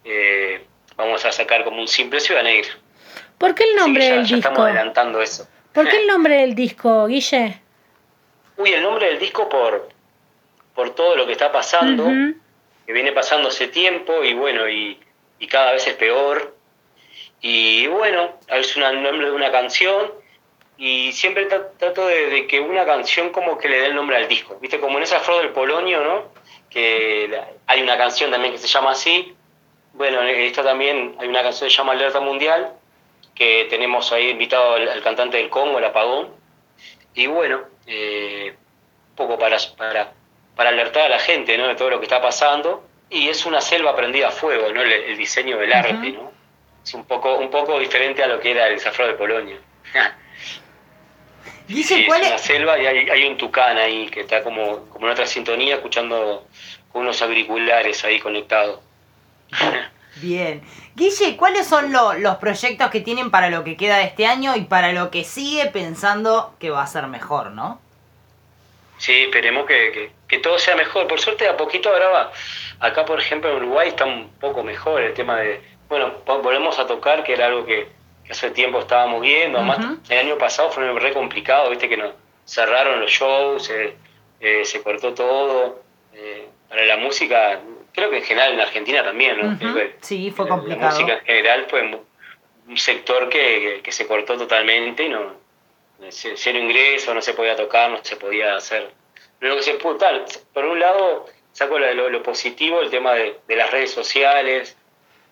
eh, 0.03 0.65
vamos 0.95 1.23
a 1.23 1.31
sacar 1.31 1.63
como 1.63 1.79
un 1.79 1.87
simple 1.87 2.19
Ciudad 2.19 2.41
Negra. 2.41 2.69
¿Por 3.37 3.53
qué 3.53 3.63
el 3.63 3.75
nombre 3.75 4.09
del 4.09 4.23
disco? 4.23 4.37
Estamos 4.37 4.59
adelantando 4.61 5.21
eso. 5.21 5.47
¿Por 5.71 5.87
qué 5.87 5.97
el 5.97 6.07
nombre 6.13 6.37
del 6.37 6.55
disco, 6.55 7.05
Guille? 7.05 7.61
Uy, 8.57 8.73
el 8.73 8.81
nombre 8.81 9.05
del 9.09 9.19
disco 9.19 9.47
por, 9.47 9.87
por 10.73 10.95
todo 10.95 11.15
lo 11.15 11.27
que 11.27 11.33
está 11.33 11.51
pasando, 11.51 12.07
que 12.87 12.91
viene 12.91 13.11
pasando 13.11 13.49
hace 13.49 13.67
tiempo 13.67 14.23
y 14.23 14.33
bueno, 14.33 14.67
y, 14.67 14.99
cada 15.47 15.73
vez 15.73 15.85
es 15.85 15.93
peor. 15.93 16.55
Y 17.39 17.85
bueno, 17.85 18.39
es 18.47 18.75
un 18.75 18.81
nombre 18.81 19.27
de 19.27 19.31
una 19.31 19.51
canción 19.51 20.11
y 20.77 21.11
siempre 21.13 21.45
trato 21.45 22.07
de, 22.07 22.47
que 22.47 22.59
una 22.59 22.85
canción 22.85 23.29
como 23.29 23.57
que 23.57 23.69
le 23.69 23.79
dé 23.79 23.85
el 23.87 23.95
nombre 23.95 24.17
al 24.17 24.27
disco. 24.27 24.57
Viste, 24.61 24.79
como 24.79 24.97
en 24.97 25.03
esa 25.03 25.19
Flor 25.19 25.41
del 25.41 25.51
Polonio, 25.51 26.03
¿no? 26.03 26.23
Que 26.69 27.41
hay 27.67 27.81
una 27.81 27.97
canción 27.97 28.31
también 28.31 28.53
que 28.53 28.59
se 28.59 28.67
llama 28.67 28.91
así. 28.91 29.35
Bueno, 29.93 30.21
esto 30.23 30.63
también 30.63 31.15
hay 31.19 31.27
una 31.27 31.43
canción 31.43 31.67
que 31.67 31.71
se 31.71 31.77
llama 31.77 31.93
Alerta 31.93 32.19
Mundial, 32.19 32.73
que 33.33 33.67
tenemos 33.69 34.11
ahí 34.11 34.29
invitado 34.29 34.73
al, 34.73 35.01
cantante 35.01 35.37
del 35.37 35.49
Congo, 35.49 35.79
el 35.79 35.85
Apagón. 35.85 36.29
Y 37.13 37.27
bueno, 37.27 37.61
eh, 37.87 38.55
un 39.09 39.15
poco 39.15 39.39
para, 39.39 39.57
para 39.77 40.11
para 40.55 40.69
alertar 40.69 41.03
a 41.03 41.09
la 41.09 41.19
gente 41.19 41.57
¿no? 41.57 41.67
de 41.67 41.75
todo 41.75 41.89
lo 41.89 41.99
que 41.99 42.05
está 42.05 42.21
pasando. 42.21 42.83
Y 43.09 43.29
es 43.29 43.45
una 43.45 43.61
selva 43.61 43.95
prendida 43.95 44.29
a 44.29 44.31
fuego, 44.31 44.71
¿no? 44.73 44.81
el, 44.81 45.17
diseño 45.17 45.57
del 45.57 45.73
arte. 45.73 46.11
¿no? 46.11 46.31
Es 46.83 46.93
un 46.93 47.05
poco, 47.05 47.35
un 47.37 47.49
poco 47.49 47.79
diferente 47.79 48.23
a 48.23 48.27
lo 48.27 48.39
que 48.39 48.51
era 48.51 48.67
el 48.67 48.79
Zafro 48.79 49.07
de 49.07 49.13
Polonia. 49.13 49.57
Dice, 51.67 52.01
es 52.01 52.07
una 52.07 52.37
selva 52.37 52.77
y 52.77 52.85
hay, 52.85 53.27
un 53.27 53.37
tucán 53.37 53.77
ahí 53.77 54.07
que 54.07 54.21
está 54.21 54.43
como, 54.43 54.87
como 54.89 55.07
en 55.07 55.13
otra 55.13 55.25
sintonía 55.25 55.75
escuchando 55.75 56.47
con 56.91 57.03
unos 57.03 57.21
auriculares 57.21 58.03
ahí 58.03 58.19
conectados. 58.19 58.79
Bien. 60.17 60.61
Guille, 60.95 61.35
¿cuáles 61.35 61.67
son 61.67 61.91
los 61.91 62.35
proyectos 62.37 62.89
que 62.89 63.01
tienen 63.01 63.31
para 63.31 63.49
lo 63.49 63.63
que 63.63 63.75
queda 63.75 63.97
de 63.97 64.05
este 64.05 64.25
año 64.25 64.55
y 64.55 64.61
para 64.61 64.93
lo 64.93 65.11
que 65.11 65.23
sigue 65.23 65.65
pensando 65.67 66.55
que 66.59 66.69
va 66.69 66.83
a 66.83 66.87
ser 66.87 67.07
mejor, 67.07 67.51
no? 67.51 67.81
Sí, 68.97 69.23
esperemos 69.23 69.65
que, 69.65 70.11
que, 70.27 70.39
todo 70.39 70.57
sea 70.57 70.75
mejor. 70.75 71.07
Por 71.07 71.19
suerte, 71.19 71.49
a 71.49 71.57
poquito 71.57 71.89
ahora 71.89 72.07
va. 72.07 72.31
Acá, 72.79 73.03
por 73.03 73.19
ejemplo, 73.19 73.49
en 73.49 73.57
Uruguay 73.57 73.89
está 73.89 74.05
un 74.05 74.29
poco 74.39 74.63
mejor 74.63 75.01
el 75.01 75.13
tema 75.13 75.37
de. 75.37 75.61
Bueno, 75.89 76.13
volvemos 76.25 76.79
a 76.79 76.87
tocar, 76.87 77.23
que 77.23 77.33
era 77.33 77.47
algo 77.47 77.65
que, 77.65 77.89
hace 78.29 78.51
tiempo 78.51 78.79
estábamos 78.79 79.21
viendo. 79.21 79.57
Además, 79.59 79.99
el 80.09 80.17
año 80.19 80.37
pasado 80.37 80.71
fue 80.71 80.91
re 80.99 81.13
complicado, 81.13 81.69
viste 81.69 81.89
que 81.89 81.97
nos 81.97 82.13
cerraron 82.45 83.01
los 83.01 83.11
shows, 83.11 83.69
eh, 83.69 84.65
se 84.65 84.81
cortó 84.81 85.13
todo. 85.13 85.83
Eh, 86.13 86.47
para 86.69 86.85
la 86.85 86.97
música, 86.97 87.59
creo 87.93 88.09
que 88.09 88.17
en 88.17 88.23
general 88.23 88.53
en 88.53 88.61
Argentina 88.61 89.03
también, 89.03 89.37
¿no? 89.37 89.57
sí, 90.01 90.31
fue 90.31 90.47
complicado. 90.47 90.81
La 90.81 90.91
música 90.91 91.13
en 91.19 91.25
general 91.25 91.65
fue 91.69 91.81
un 92.67 92.77
sector 92.77 93.29
que, 93.29 93.81
que 93.83 93.91
se 93.91 94.07
cortó 94.07 94.37
totalmente 94.37 95.03
y 95.03 95.09
no 95.09 95.45
cero 96.09 96.59
ingreso, 96.59 97.13
no 97.13 97.21
se 97.21 97.33
podía 97.33 97.55
tocar, 97.55 97.89
no 97.91 97.99
se 98.03 98.15
podía 98.15 98.55
hacer. 98.55 98.91
Lo 99.39 99.55
que 99.55 99.63
se 99.63 99.73
pudo, 99.75 99.97
tal, 99.97 100.25
por 100.53 100.65
un 100.65 100.79
lado, 100.79 101.25
saco 101.51 101.79
lo, 101.79 102.09
lo 102.09 102.23
positivo, 102.23 102.81
el 102.81 102.89
tema 102.89 103.13
de, 103.13 103.37
las 103.47 103.71
redes 103.71 103.91
sociales, 103.91 104.77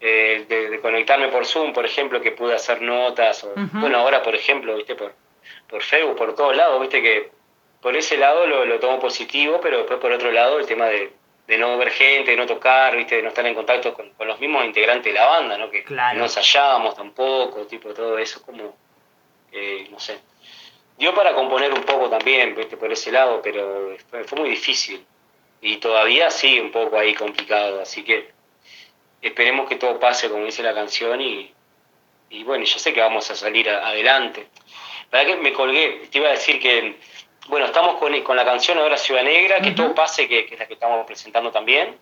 eh, 0.06 0.46
de, 0.50 0.82
conectarme 0.82 1.30
por 1.30 1.46
Zoom, 1.46 1.72
por 1.72 1.86
ejemplo, 1.86 2.20
que 2.20 2.32
pude 2.32 2.54
hacer 2.54 2.82
notas, 2.82 3.46
o, 3.46 3.54
bueno, 3.56 4.00
ahora, 4.00 4.22
por 4.22 4.36
ejemplo, 4.36 4.76
viste, 4.76 4.96
por, 4.96 5.14
por 5.70 5.82
Facebook, 5.82 6.18
por 6.18 6.36
todos 6.36 6.58
lados, 6.58 6.82
viste 6.82 7.02
que 7.02 7.32
por 7.82 7.96
ese 7.96 8.18
lado 8.18 8.46
lo, 8.46 8.66
lo 8.66 8.80
tomo 8.80 9.00
positivo, 9.00 9.62
pero 9.62 9.78
después 9.78 10.00
por 10.00 10.12
otro 10.12 10.30
lado 10.32 10.60
el 10.60 10.66
tema 10.66 10.88
de, 10.88 11.14
no 11.58 11.78
ver 11.78 11.92
gente, 11.92 12.32
de 12.32 12.38
no 12.38 12.46
tocar, 12.46 12.98
viste, 12.98 13.16
de 13.16 13.22
no 13.22 13.30
estar 13.30 13.46
en 13.46 13.56
contacto 13.56 13.94
con, 13.94 14.12
los 14.28 14.40
mismos 14.42 14.66
integrantes 14.66 15.14
de 15.14 15.18
la 15.18 15.26
banda, 15.26 15.58
¿no? 15.58 15.70
Que 15.72 15.86
no 15.90 16.14
nos 16.16 16.36
hallábamos 16.36 16.96
tampoco, 16.96 17.66
tipo, 17.68 17.94
todo 17.94 18.18
eso, 18.18 18.42
como, 18.46 18.76
eh, 19.54 19.88
no 19.90 20.02
sé, 20.02 20.20
dio 20.98 21.14
para 21.14 21.34
componer 21.34 21.74
un 21.74 21.84
poco 21.84 22.10
también 22.10 22.56
por 22.56 22.92
ese 22.92 23.10
lado, 23.10 23.42
pero 23.42 23.96
fue, 24.10 24.38
muy 24.38 24.50
difícil. 24.50 25.06
Y 25.62 25.78
todavía 25.78 26.30
sigue 26.30 26.60
un 26.60 26.72
poco 26.72 27.00
ahí 27.00 27.14
complicado. 27.14 27.82
Así 27.82 28.04
que 28.04 28.33
esperemos 29.24 29.68
que 29.68 29.78
todo 29.78 30.00
pase 30.00 30.30
como 30.30 30.46
dice 30.46 30.62
la 30.62 30.74
canción 30.74 31.20
y, 31.22 31.52
y 32.30 32.44
bueno, 32.44 32.66
yo 32.66 32.78
sé 32.78 32.94
que 32.94 33.00
vamos 33.00 33.30
a 33.32 33.36
salir 33.36 33.70
adelante. 33.70 34.48
Para 35.10 35.26
que 35.26 35.36
me 35.38 35.54
colgué, 35.54 36.08
te 36.12 36.18
iba 36.18 36.28
a 36.30 36.32
decir 36.32 36.60
que, 36.60 36.98
bueno, 37.48 37.68
estamos 37.68 37.96
con, 37.96 38.20
con 38.22 38.36
la 38.36 38.44
canción 38.44 38.78
ahora 38.80 38.98
Ciudad 38.98 39.24
Negra, 39.24 39.62
que 39.62 39.72
todo 39.72 39.94
pase, 39.94 40.28
que, 40.28 40.48
es 40.50 40.60
la 40.60 40.68
que 40.68 40.74
estamos 40.74 41.06
presentando 41.06 41.52
también. 41.52 41.96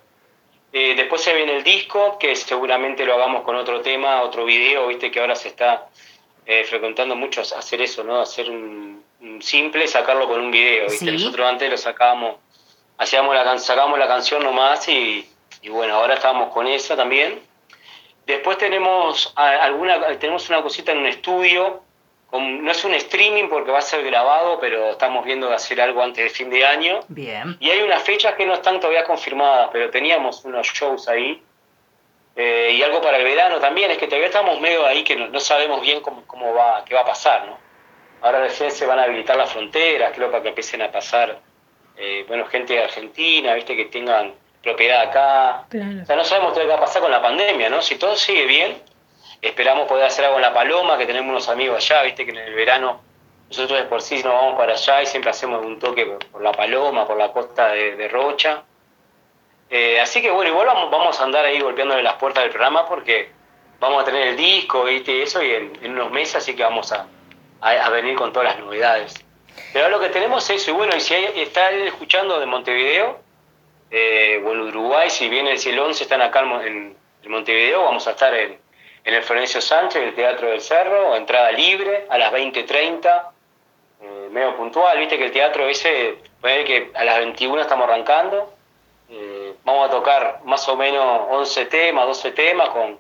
Eh, 0.74 0.96
después 0.96 1.22
se 1.22 1.34
viene 1.34 1.58
el 1.58 1.64
disco, 1.64 2.18
que 2.18 2.34
seguramente 2.36 3.06
lo 3.06 3.16
hagamos 3.16 3.44
con 3.44 3.58
otro 3.58 3.82
tema, 3.82 4.22
otro 4.22 4.46
video, 4.46 4.88
viste 4.88 5.12
que 5.12 5.20
ahora 5.20 5.36
se 5.36 5.50
está 5.50 5.90
eh, 6.46 6.64
frecuentando 6.64 7.16
mucho 7.16 7.42
hacer 7.42 7.82
eso, 7.82 8.06
¿no? 8.06 8.22
Hacer 8.22 8.50
un, 8.50 9.04
un 9.20 9.42
simple, 9.42 9.86
sacarlo 9.88 10.30
con 10.30 10.40
un 10.40 10.50
video, 10.50 10.86
¿viste? 10.86 11.06
Sí. 11.06 11.12
Nosotros 11.12 11.46
antes 11.46 11.70
lo 11.70 11.78
sacábamos, 11.78 12.38
hacíamos 12.98 13.36
la, 13.36 13.60
sacábamos 13.60 14.00
la 14.00 14.08
canción 14.08 14.42
nomás 14.42 14.88
y, 14.88 15.28
y 15.62 15.70
bueno, 15.70 15.96
ahora 15.96 16.16
estamos 16.16 16.52
con 16.54 16.68
esa 16.68 16.96
también. 16.96 17.40
Después 18.26 18.58
tenemos 18.58 19.34
alguna, 19.36 20.18
tenemos 20.20 20.50
una 20.50 20.62
cosita 20.62 20.92
en 20.92 21.00
un 21.00 21.08
estudio, 21.08 21.82
con- 22.30 22.64
no 22.64 22.72
es 22.72 22.84
un 22.86 22.94
streaming 22.94 23.50
porque 23.50 23.72
va 23.72 23.80
a 23.80 23.82
ser 23.82 24.04
grabado, 24.04 24.60
pero 24.60 24.92
estamos 24.92 25.26
viendo 25.26 25.50
de 25.50 25.56
hacer 25.56 25.82
algo 25.82 26.02
antes 26.02 26.24
de 26.24 26.30
fin 26.30 26.50
de 26.50 26.66
año. 26.66 27.02
Bien. 27.10 27.58
Y 27.60 27.70
hay 27.70 27.82
unas 27.82 28.02
fechas 28.04 28.36
que 28.36 28.46
no 28.46 28.54
están 28.54 28.80
todavía 28.80 29.04
confirmadas, 29.04 29.70
pero 29.74 29.90
teníamos 29.90 30.46
unos 30.46 30.68
shows 30.68 31.08
ahí. 31.10 31.44
Eh, 32.36 32.72
y 32.78 32.84
algo 32.84 33.02
para 33.02 33.18
el 33.18 33.26
verano 33.26 33.60
también, 33.60 33.92
es 33.92 33.98
que 33.98 34.06
todavía 34.08 34.28
estamos 34.28 34.60
medio 34.62 34.86
ahí 34.86 35.04
que 35.04 35.18
no, 35.18 35.28
no 35.28 35.40
sabemos 35.42 35.82
bien 35.82 36.00
cómo, 36.02 36.26
cómo 36.26 36.54
va, 36.54 36.86
qué 36.86 36.94
va 36.96 37.02
a 37.02 37.06
pasar, 37.06 37.46
¿no? 37.48 37.58
Ahora 38.22 38.40
recién 38.40 38.72
se 38.72 38.86
van 38.86 39.00
a 39.00 39.04
habilitar 39.04 39.36
las 39.36 39.52
fronteras, 39.52 40.14
creo, 40.16 40.32
para 40.32 40.42
que 40.44 40.50
empiecen 40.50 40.82
a 40.82 40.92
pasar, 40.92 41.40
eh, 41.98 42.24
bueno, 42.28 42.46
gente 42.46 42.74
de 42.74 42.84
Argentina, 42.84 43.54
¿viste? 43.56 43.76
Que 43.76 43.86
tengan 43.86 44.34
propiedad 44.64 45.02
acá. 45.02 45.66
Claro. 45.70 46.02
O 46.04 46.06
sea, 46.06 46.16
no 46.16 46.24
sabemos 46.24 46.58
qué 46.58 46.66
va 46.66 46.76
a 46.76 46.80
pasar 46.80 47.02
con 47.02 47.12
la 47.12 47.22
pandemia, 47.22 47.70
¿no? 47.70 47.82
Si 47.82 47.96
todo 47.96 48.16
sigue 48.16 48.46
bien, 48.46 48.82
esperamos 49.42 49.88
poder 49.88 50.06
hacer 50.06 50.26
algo 50.26 50.38
en 50.38 50.44
La 50.44 50.54
Paloma, 50.54 50.98
que 50.98 51.06
tenemos 51.06 51.30
unos 51.30 51.50
amigos 51.50 51.78
allá, 51.78 52.04
¿viste? 52.04 52.26
Que 52.26 52.32
en 52.32 52.38
el 52.38 52.54
verano 52.54 53.02
nosotros 53.50 53.80
de 53.80 53.86
por 53.86 54.02
sí 54.02 54.16
nos 54.24 54.34
vamos 54.34 54.56
para 54.58 54.74
allá 54.74 55.02
y 55.02 55.06
siempre 55.08 55.32
hacemos 55.32 55.66
un 55.66 55.78
toque 55.80 56.06
por, 56.06 56.42
La 56.42 56.52
Paloma, 56.52 57.08
por 57.08 57.18
la 57.18 57.32
costa 57.32 57.70
de, 57.74 57.96
de 57.96 58.08
Rocha. 58.08 58.64
Eh, 59.70 60.00
así 60.00 60.22
que 60.22 60.30
bueno, 60.32 60.52
igual 60.52 60.68
vamos, 60.68 60.92
vamos 60.92 61.20
a 61.20 61.24
andar 61.24 61.46
ahí 61.46 61.60
golpeándole 61.60 62.04
las 62.04 62.16
puertas 62.16 62.44
del 62.44 62.52
programa 62.52 62.86
porque 62.88 63.32
vamos 63.80 64.02
a 64.02 64.06
tener 64.06 64.28
el 64.28 64.38
disco, 64.38 64.84
¿viste? 64.84 65.24
Eso 65.24 65.42
y 65.42 65.52
en, 65.52 65.74
en 65.82 65.92
unos 65.94 66.12
meses, 66.12 66.36
así 66.36 66.56
que 66.56 66.64
vamos 66.64 66.92
a, 66.92 67.08
a, 67.62 67.70
a 67.72 67.90
venir 67.90 68.16
con 68.16 68.32
todas 68.32 68.50
las 68.54 68.60
novedades. 68.64 69.26
Pero 69.74 69.86
ahora 69.86 69.98
lo 69.98 70.04
que 70.04 70.10
tenemos 70.10 70.48
es 70.50 70.62
eso, 70.62 70.72
y 70.72 70.74
bueno, 70.74 70.96
y 70.96 71.00
si 71.02 71.14
hay- 71.14 71.32
está 71.42 71.70
él 71.72 71.88
escuchando 71.88 72.40
de 72.40 72.46
Montevideo, 72.46 73.20
eh, 73.92 74.42
o 74.46 74.52
en 74.52 74.62
Uruguay, 74.62 75.10
si 75.10 75.30
viene 75.30 75.54
el 75.54 75.80
11 75.80 76.04
están 76.04 76.22
acá 76.22 76.40
en, 76.42 76.52
en- 76.68 77.02
Montevideo, 77.30 77.84
vamos 77.84 78.08
a 78.08 78.12
estar 78.12 78.34
en, 78.34 78.58
en 79.04 79.14
el 79.14 79.22
Florencio 79.24 79.62
Sánchez, 79.62 80.02
el 80.02 80.16
Teatro 80.16 80.50
del 80.50 80.60
Cerro, 80.62 81.16
entrada 81.16 81.52
libre, 81.52 82.06
a 82.10 82.18
las 82.18 82.32
20.30, 82.34 83.24
eh, 84.02 84.28
medio 84.32 84.56
puntual, 84.58 84.98
viste 84.98 85.18
que 85.18 85.26
el 85.26 85.32
teatro 85.32 85.68
ese, 85.70 86.16
puede 86.42 86.64
que 86.66 86.92
a 86.96 87.04
las 87.04 87.20
21 87.20 87.62
estamos 87.62 87.88
arrancando, 87.88 88.54
eh, 89.10 89.54
vamos 89.64 89.88
a 89.88 89.92
tocar 89.92 90.40
más 90.46 90.68
o 90.68 90.76
menos 90.76 91.28
11 91.30 91.66
temas, 91.66 92.06
12 92.08 92.32
temas, 92.32 92.70
con, 92.70 92.98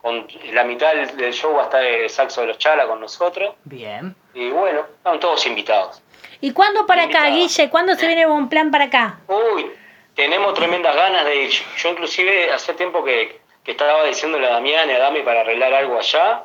con 0.00 0.26
la 0.52 0.64
mitad 0.64 0.94
del, 0.94 1.32
show 1.34 1.52
va 1.54 1.62
a 1.62 1.64
estar 1.64 1.84
el 1.84 2.08
saxo 2.08 2.40
de 2.40 2.46
los 2.48 2.58
Chala 2.58 2.86
con 2.86 3.00
nosotros, 3.00 3.54
Bien. 3.64 4.14
y 4.34 4.48
bueno, 4.50 4.86
están 4.96 5.20
todos 5.20 5.44
invitados. 5.46 6.00
¿Y 6.40 6.52
cuándo 6.52 6.86
para 6.86 7.04
acá. 7.04 7.26
Guille? 7.30 7.68
¿Cuándo 7.68 7.94
se 7.96 8.06
viene 8.06 8.24
un 8.26 8.48
plan 8.48 8.70
para 8.70 8.84
acá? 8.84 9.18
Uy, 9.26 9.70
tenemos 10.18 10.52
tremendas 10.54 10.96
ganas 10.96 11.24
de 11.24 11.36
ir. 11.44 11.50
Yo 11.76 11.88
inclusive 11.90 12.52
hace 12.52 12.74
tiempo 12.74 13.04
que, 13.04 13.40
que 13.62 13.70
estaba 13.70 14.02
diciéndole 14.04 14.48
a 14.48 14.50
Damián 14.50 14.90
y 14.90 14.92
a 14.94 14.98
Dami 14.98 15.20
para 15.22 15.42
arreglar 15.42 15.72
algo 15.72 15.96
allá. 15.96 16.42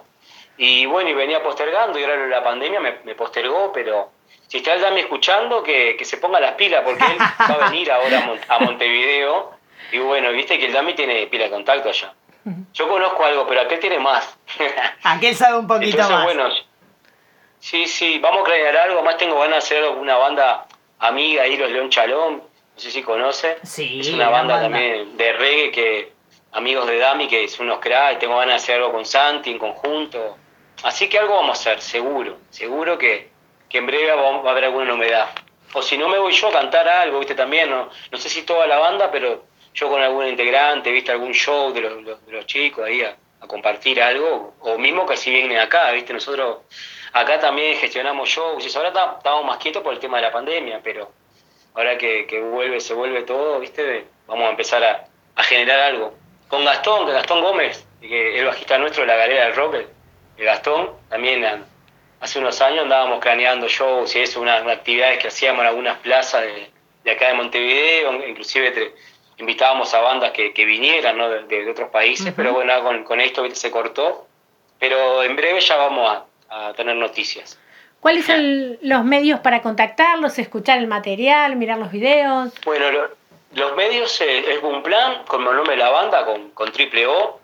Y 0.58 0.86
bueno, 0.86 1.10
y 1.10 1.14
venía 1.16 1.42
postergando 1.42 1.98
y 1.98 2.04
ahora 2.04 2.28
la 2.28 2.44
pandemia 2.44 2.80
me, 2.80 3.00
me 3.04 3.16
postergó, 3.16 3.72
pero 3.74 4.12
si 4.48 4.58
está 4.58 4.76
el 4.76 4.82
Dami 4.82 5.00
escuchando, 5.00 5.64
que, 5.64 5.96
que 5.98 6.06
se 6.06 6.18
ponga 6.18 6.40
las 6.40 6.52
pilas 6.54 6.84
porque 6.86 7.04
él 7.04 7.18
va 7.20 7.46
a 7.66 7.70
venir 7.72 7.92
ahora 7.92 8.20
a, 8.20 8.22
Mon- 8.28 8.42
a 8.48 8.60
Montevideo. 8.60 9.54
Y 9.92 9.98
bueno, 9.98 10.32
viste 10.32 10.60
que 10.60 10.68
el 10.68 10.74
Dami 10.74 10.94
tiene 10.94 11.26
pila 11.26 11.46
de 11.46 11.50
contacto 11.50 11.90
allá. 11.90 12.14
Yo 12.74 12.88
conozco 12.88 13.26
algo, 13.26 13.48
pero 13.48 13.62
aquel 13.62 13.80
tiene 13.80 13.98
más. 14.00 14.38
Aquel 15.04 15.34
sabe 15.36 15.58
un 15.58 15.66
poquito 15.66 15.92
Entonces, 15.98 16.14
más. 16.16 16.24
bueno, 16.26 16.50
sí, 17.60 17.88
sí, 17.88 18.20
vamos 18.20 18.42
a 18.42 18.44
crear 18.44 18.76
algo. 18.78 19.02
Más 19.02 19.18
tengo 19.18 19.40
ganas 19.40 19.68
de 19.68 19.78
hacer 19.78 19.90
una 19.90 20.18
banda 20.18 20.68
amiga 21.00 21.42
ahí, 21.44 21.58
los 21.58 21.72
León 21.72 21.90
Chalón. 21.90 22.44
No 22.76 22.80
sé 22.82 22.92
si 22.92 23.04
conoce. 23.04 23.58
Sí, 23.64 24.00
Es 24.00 24.10
una 24.10 24.30
banda, 24.30 24.56
banda. 24.56 24.70
también 24.70 25.16
de 25.18 25.34
reggae 25.34 25.72
que 25.72 26.14
amigos 26.54 26.88
de 26.88 26.98
Dami, 26.98 27.28
que 27.28 27.48
son 27.48 27.68
unos 27.68 27.80
cracks. 27.80 28.20
Tengo 28.20 28.38
ganas 28.38 28.54
de 28.56 28.64
hacer 28.64 28.76
algo 28.78 28.92
con 28.92 29.06
Santi 29.06 29.52
en 29.52 29.60
conjunto. 29.60 30.38
Así 30.84 31.08
que 31.08 31.20
algo 31.20 31.36
vamos 31.36 31.50
a 31.58 31.62
hacer, 31.72 31.82
seguro. 31.82 32.38
Seguro 32.50 32.98
que, 32.98 33.30
que 33.70 33.78
en 33.78 33.86
breve 33.86 34.12
va, 34.12 34.38
va 34.42 34.50
a 34.50 34.52
haber 34.52 34.66
alguna 34.66 34.86
novedad. 34.86 35.30
O 35.74 35.82
si 35.82 35.98
no 35.98 36.08
me 36.10 36.18
voy 36.20 36.34
yo 36.34 36.50
a 36.50 36.52
cantar 36.52 36.88
algo, 36.88 37.20
viste, 37.20 37.36
también. 37.36 37.70
No, 37.70 37.90
no 38.12 38.18
sé 38.18 38.30
si 38.30 38.42
toda 38.44 38.68
la 38.68 38.78
banda, 38.80 39.10
pero 39.12 39.46
yo 39.74 39.90
con 39.90 40.02
algún 40.02 40.28
integrante, 40.28 40.92
viste, 40.92 41.12
algún 41.12 41.32
show 41.34 41.72
de 41.74 41.82
los, 41.82 42.26
de 42.26 42.32
los 42.32 42.46
chicos 42.46 42.86
ahí 42.86 43.02
a, 43.02 43.16
a 43.42 43.48
compartir 43.48 44.02
algo. 44.02 44.56
O 44.62 44.78
mismo 44.78 45.06
que 45.06 45.16
si 45.18 45.32
vienen 45.32 45.58
acá, 45.60 45.92
viste, 45.92 46.12
nosotros 46.14 46.58
acá 47.14 47.40
también 47.40 47.78
gestionamos 47.78 48.30
shows. 48.30 48.66
Y 48.66 48.78
ahora 48.78 48.90
estábamos 48.90 49.46
más 49.46 49.58
quietos 49.58 49.82
por 49.84 49.94
el 49.94 50.00
tema 50.00 50.18
de 50.18 50.24
la 50.24 50.32
pandemia, 50.32 50.80
pero 50.84 51.12
ahora 51.76 51.98
que, 51.98 52.26
que 52.28 52.40
vuelve, 52.42 52.80
se 52.80 52.94
vuelve 52.94 53.24
todo, 53.24 53.60
viste, 53.60 54.06
vamos 54.28 54.46
a 54.48 54.50
empezar 54.52 54.84
a, 54.84 55.06
a 55.36 55.44
generar 55.44 55.80
algo. 55.80 56.14
Con 56.48 56.64
Gastón, 56.66 57.06
que 57.06 57.14
Gastón 57.14 57.42
Gómez, 57.42 57.86
que 58.02 58.40
el 58.40 58.46
bajista 58.46 58.78
nuestro 58.78 59.02
de 59.02 59.08
la 59.08 59.16
galera 59.16 59.46
del 59.46 59.56
rock, 59.56 59.76
el- 59.76 59.88
Gastón, 60.46 60.92
también 61.10 61.46
hace 62.20 62.40
unos 62.40 62.60
años 62.62 62.84
andábamos 62.84 63.20
planeando 63.20 63.68
shows 63.68 64.16
y 64.16 64.22
eso, 64.22 64.42
unas, 64.42 64.62
unas 64.64 64.78
actividades 64.78 65.20
que 65.20 65.28
hacíamos 65.28 65.62
en 65.62 65.68
algunas 65.68 65.98
plazas 66.00 66.42
de, 66.44 66.70
de 67.04 67.12
acá 67.12 67.28
de 67.28 67.34
Montevideo, 67.36 68.14
inclusive 68.28 68.72
te- 68.72 68.96
invitábamos 69.38 69.94
a 69.94 70.00
bandas 70.02 70.32
que, 70.32 70.54
que 70.54 70.66
vinieran 70.66 71.18
¿no? 71.18 71.30
de, 71.30 71.44
de 71.44 71.70
otros 71.72 71.90
países, 71.90 72.34
pero 72.36 72.54
bueno, 72.54 72.82
con, 72.84 73.04
con 73.04 73.20
esto 73.22 73.44
¿viste? 73.44 73.60
se 73.60 73.72
cortó, 73.72 74.28
pero 74.80 75.24
en 75.24 75.36
breve 75.36 75.60
ya 75.60 75.76
vamos 75.78 76.12
a, 76.50 76.68
a 76.70 76.74
tener 76.74 76.96
noticias. 76.96 77.60
¿Cuáles 78.04 78.26
son 78.26 78.78
los 78.82 79.06
medios 79.06 79.40
para 79.40 79.62
contactarlos, 79.62 80.38
escuchar 80.38 80.78
el 80.78 80.88
material, 80.88 81.56
mirar 81.56 81.78
los 81.78 81.90
videos? 81.92 82.52
Bueno, 82.66 82.92
lo- 82.92 83.10
los 83.56 83.76
medios 83.78 84.20
eh, 84.20 84.52
es 84.52 84.62
un 84.62 84.84
plan, 84.84 85.24
como 85.26 85.52
el 85.52 85.56
nombre 85.56 85.76
de 85.78 85.82
la 85.82 85.90
banda, 85.90 86.26
con, 86.26 86.50
con 86.52 86.72
triple 86.74 87.08
O, 87.08 87.40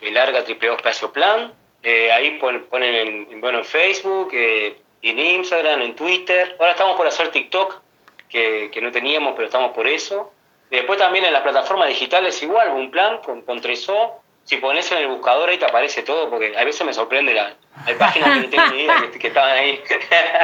eh, 0.00 0.12
larga 0.12 0.44
triple 0.44 0.70
O 0.70 0.76
espacio 0.76 1.12
plan. 1.12 1.52
Eh, 1.82 2.12
ahí 2.12 2.38
pon- 2.38 2.64
ponen 2.70 2.94
en, 2.94 3.28
en- 3.32 3.40
bueno, 3.40 3.58
en 3.58 3.64
Facebook, 3.64 4.30
eh, 4.32 4.76
en 5.02 5.18
Instagram, 5.18 5.82
en 5.82 5.96
Twitter. 5.96 6.56
Ahora 6.60 6.70
estamos 6.72 6.96
por 6.96 7.06
hacer 7.08 7.30
TikTok, 7.32 7.80
que, 8.28 8.70
que 8.72 8.80
no 8.80 8.92
teníamos, 8.92 9.32
pero 9.34 9.46
estamos 9.46 9.72
por 9.72 9.88
eso. 9.88 10.32
Después 10.70 10.96
también 10.98 11.24
en 11.24 11.32
las 11.32 11.42
plataformas 11.42 11.88
digitales 11.88 12.40
igual, 12.42 12.68
un 12.70 12.90
plan 12.92 13.18
con, 13.18 13.42
con 13.42 13.60
3O. 13.60 14.12
Si 14.44 14.58
pones 14.58 14.90
en 14.92 14.98
el 14.98 15.08
buscador 15.08 15.48
ahí 15.48 15.58
te 15.58 15.64
aparece 15.64 16.02
todo, 16.02 16.28
porque 16.30 16.56
a 16.56 16.64
veces 16.64 16.84
me 16.86 16.92
sorprende 16.92 17.32
la, 17.34 17.54
hay 17.86 17.94
páginas 17.94 18.30
que 18.34 18.40
no 18.44 18.50
tengo 18.50 18.66
ni 18.74 18.82
idea 18.82 19.08
que, 19.10 19.18
que 19.18 19.26
estaban 19.28 19.52
ahí. 19.52 19.82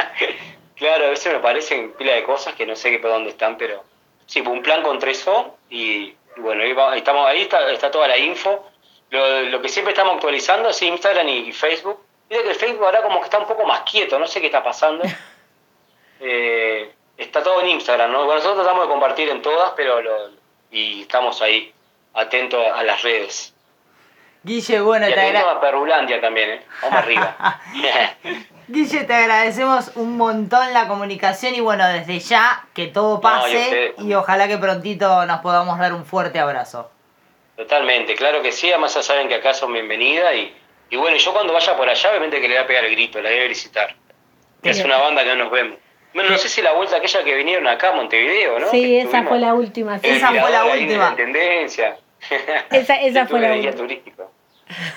claro, 0.75 1.05
a 1.05 1.09
veces 1.09 1.31
me 1.31 1.37
aparecen 1.39 1.93
pila 1.93 2.13
de 2.13 2.23
cosas 2.23 2.55
que 2.55 2.65
no 2.65 2.75
sé 2.75 2.89
qué 2.91 2.99
por 2.99 3.11
dónde 3.11 3.29
están, 3.29 3.57
pero 3.57 3.83
sí, 4.25 4.41
un 4.41 4.61
plan 4.63 4.81
con 4.81 4.99
3O 4.99 5.51
y 5.69 6.15
bueno, 6.37 6.63
ahí, 6.63 6.73
va- 6.73 6.95
estamos, 6.97 7.27
ahí 7.27 7.41
está, 7.43 7.69
está 7.71 7.91
toda 7.91 8.07
la 8.07 8.17
info. 8.17 8.67
Lo, 9.11 9.41
lo 9.43 9.61
que 9.61 9.69
siempre 9.69 9.91
estamos 9.93 10.15
actualizando 10.15 10.69
es 10.69 10.81
Instagram 10.81 11.27
y, 11.27 11.37
y 11.49 11.51
Facebook. 11.51 11.99
Mira 12.29 12.43
que 12.43 12.49
el 12.49 12.55
Facebook 12.55 12.85
ahora 12.85 13.03
como 13.03 13.19
que 13.19 13.25
está 13.25 13.37
un 13.39 13.45
poco 13.45 13.65
más 13.65 13.81
quieto, 13.81 14.17
no 14.17 14.25
sé 14.25 14.39
qué 14.39 14.47
está 14.47 14.63
pasando. 14.63 15.03
Eh, 16.19 16.91
está 17.17 17.41
todo 17.41 17.61
en 17.61 17.69
Instagram, 17.69 18.11
¿no? 18.11 18.19
Bueno, 18.25 18.35
nosotros 18.35 18.63
tratamos 18.63 18.85
de 18.85 18.91
compartir 18.91 19.29
en 19.29 19.41
todas, 19.41 19.71
pero 19.75 20.01
lo, 20.01 20.29
y 20.69 21.01
estamos 21.01 21.41
ahí 21.41 21.73
atentos 22.13 22.63
a 22.73 22.83
las 22.83 23.01
redes. 23.01 23.53
Guille, 24.43 24.79
bueno, 24.81 25.07
Y 25.07 25.13
te 25.13 25.19
atentos 25.19 25.41
agra- 25.43 25.51
a 25.57 25.61
Perrulandia 25.61 26.19
también, 26.19 26.49
¿eh? 26.49 26.61
Vamos 26.81 26.97
arriba. 26.99 27.59
Guille, 28.67 29.03
te 29.03 29.13
agradecemos 29.13 29.91
un 29.95 30.17
montón 30.17 30.73
la 30.73 30.87
comunicación 30.87 31.53
y 31.55 31.59
bueno, 31.59 31.87
desde 31.87 32.19
ya 32.19 32.63
que 32.73 32.87
todo 32.87 33.15
No, 33.15 33.19
y 33.19 33.21
pase 33.21 33.93
y 33.99 34.13
ojalá 34.13 34.47
que 34.47 34.57
prontito 34.57 35.25
nos 35.25 35.41
podamos 35.41 35.77
dar 35.77 35.93
un 35.93 36.05
fuerte 36.05 36.39
abrazo. 36.39 36.89
Totalmente, 37.57 38.15
claro 38.15 38.41
que 38.41 38.51
sí, 38.51 38.69
además 38.69 38.93
ya 38.95 39.03
saben 39.03 39.27
que 39.27 39.35
acá 39.35 39.53
son 39.53 39.73
bienvenidas 39.73 40.33
y, 40.35 40.53
y 40.89 40.95
bueno, 40.95 41.17
yo 41.17 41.33
cuando 41.33 41.53
vaya 41.53 41.75
por 41.75 41.87
allá 41.89 42.09
obviamente 42.09 42.39
que 42.41 42.47
le 42.47 42.55
voy 42.55 42.63
a 42.63 42.67
pegar 42.67 42.85
el 42.85 42.91
grito, 42.91 43.21
la 43.21 43.29
voy 43.29 43.39
a 43.39 43.43
visitar. 43.43 43.95
Que 44.63 44.69
es 44.71 44.83
una 44.83 44.97
banda 44.97 45.23
que 45.23 45.29
no 45.29 45.43
nos 45.43 45.51
vemos. 45.51 45.77
Bueno, 46.13 46.29
no 46.31 46.37
sé 46.37 46.49
si 46.49 46.61
la 46.61 46.73
vuelta 46.73 46.97
aquella 46.97 47.23
que 47.23 47.35
vinieron 47.35 47.67
acá 47.67 47.89
a 47.89 47.93
Montevideo, 47.93 48.59
¿no? 48.59 48.69
Sí, 48.69 48.81
Que 48.81 49.01
esa 49.01 49.23
fue 49.23 49.39
la 49.39 49.53
última. 49.53 49.97
sí. 49.99 50.07
Esa 50.07 50.27
fue 50.29 50.49
la 50.51 50.65
última. 50.65 51.03
la 51.05 51.09
Intendencia. 51.11 51.97
Esa- 52.71 53.01
esa 53.01 53.27
fue 53.27 53.39
la 53.39 53.55
guía 53.55 53.73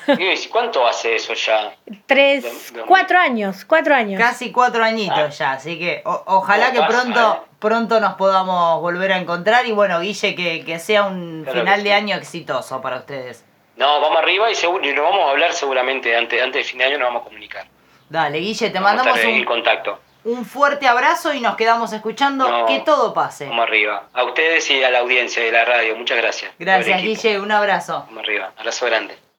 ¿y 0.07 0.49
¿Cuánto 0.49 0.87
hace 0.87 1.16
eso 1.16 1.35
ya? 1.35 1.75
Tres, 2.07 2.73
cuatro 2.87 3.19
años, 3.19 3.64
cuatro 3.64 3.95
años. 3.95 4.21
Casi 4.21 4.52
cuatro 4.52 4.85
añitos 4.85 5.19
Ah. 5.19 5.28
ya, 5.31 5.52
así 5.52 5.78
que 5.78 6.02
o- 6.04 6.23
ojalá 6.26 6.71
No 6.73 6.81
que 6.81 6.87
pronto, 6.87 7.43
eh. 7.45 7.49
pronto 7.59 7.99
nos 8.00 8.14
podamos 8.14 8.81
volver 8.81 9.12
a 9.12 9.19
encontrar 9.19 9.66
y 9.66 9.73
bueno, 9.73 9.99
Guille, 10.00 10.35
que, 10.37 10.64
que 10.64 10.78
sea 10.78 11.04
un 11.04 11.43
Claro 11.45 11.61
final 11.61 11.83
de 11.83 11.93
año 11.93 12.16
exitoso 12.16 12.81
para 12.81 12.99
ustedes. 12.99 13.45
No, 13.76 14.00
vamos 14.00 14.19
arriba 14.19 14.49
y, 14.50 14.54
seguro, 14.54 14.88
y 14.88 14.93
nos 14.93 15.04
vamos 15.11 15.26
a 15.26 15.31
hablar 15.33 15.52
seguramente 15.52 16.16
antes, 16.16 16.40
antes 16.40 16.64
de 16.64 16.71
fin 16.71 16.78
de 16.78 16.85
año 16.85 16.99
nos 16.99 17.09
vamos 17.09 17.23
a 17.23 17.25
comunicar. 17.25 17.66
Dale, 18.09 18.38
Guille, 18.38 18.71
te 18.71 18.75
Vamos 18.75 18.90
a 18.93 18.95
mandamos 18.95 19.16
estar 19.19 19.31
en 19.33 19.38
un, 19.40 19.45
contacto. 19.45 19.99
Un 20.25 20.45
fuerte 20.45 20.87
abrazo 20.87 21.33
y 21.33 21.40
nos 21.40 21.57
quedamos 21.57 21.93
escuchando. 21.93 22.49
No. 22.49 22.66
Que 22.66 22.81
todo 22.81 23.14
pase. 23.14 23.47
Vamos 23.47 23.66
arriba. 23.66 24.09
A 24.12 24.25
ustedes 24.25 24.69
y 24.71 24.83
a 24.83 24.90
la 24.90 25.00
audiencia 25.00 25.43
de 25.43 25.52
la 25.52 25.64
radio, 25.64 25.97
muchas 25.97 26.19
gracias. 26.19 26.52
Gracias. 26.59 27.02
Guille, 27.02 27.38
un 27.40 27.52
abrazo. 27.52 28.04
Vamos 28.07 28.25
arriba. 28.25 28.52
Abrazo 28.57 28.87
grande. 28.87 29.24